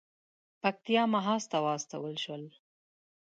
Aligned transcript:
پکتیا 0.61 1.03
محاذ 1.13 1.43
ته 1.51 1.57
واستول 1.65 2.15
شول. 2.23 2.43